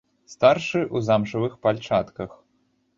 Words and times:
Старшы 0.33 0.79
ў 0.79 0.97
замшавых 1.09 1.53
пальчатках. 1.69 2.29